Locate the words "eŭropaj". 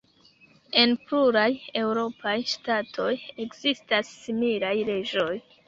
1.83-2.35